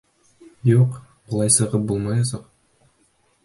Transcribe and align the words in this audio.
Юҡ, 0.69 0.95
былай 1.29 1.55
сығып 1.59 1.87
булмаясаҡ. 1.93 2.51